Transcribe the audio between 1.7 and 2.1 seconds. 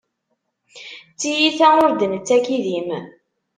ur